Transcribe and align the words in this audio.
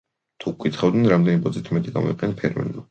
თუ 0.43 0.53
გვკითხავდნენ 0.53 1.05
რამდენი 1.13 1.43
ბოძით 1.45 1.71
მეტი 1.77 1.99
გამოიყენა 1.99 2.41
ფერმერმა. 2.43 2.79